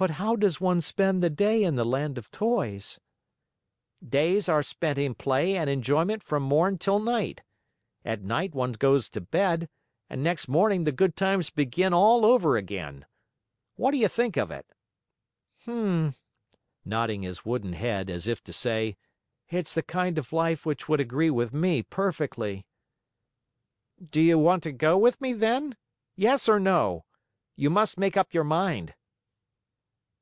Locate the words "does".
0.36-0.60